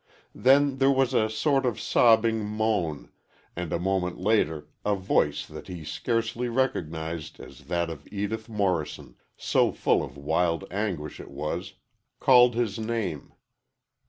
Then 0.33 0.77
there 0.79 0.89
was 0.89 1.13
a 1.13 1.29
sort 1.29 1.63
of 1.63 1.79
sobbing 1.79 2.43
moan, 2.43 3.11
and 3.55 3.71
a 3.71 3.77
moment 3.77 4.19
later 4.19 4.67
a 4.83 4.95
voice 4.95 5.45
that 5.45 5.67
he 5.67 5.83
scarcely 5.85 6.49
recognized 6.49 7.39
as 7.39 7.65
that 7.65 7.87
of 7.91 8.07
Edith 8.11 8.49
Morrison, 8.49 9.13
so 9.37 9.71
full 9.71 10.03
of 10.03 10.17
wild 10.17 10.65
anguish 10.73 11.19
it 11.19 11.29
was, 11.29 11.75
called 12.19 12.55
his 12.55 12.79
name. 12.79 13.33